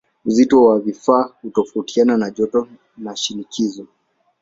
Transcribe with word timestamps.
Uzito 0.25 0.63
wa 0.63 0.79
vifaa 0.79 1.29
hutofautiana 1.41 2.17
na 2.17 2.31
joto 2.31 2.67
na 2.97 3.15
shinikizo. 3.15 3.87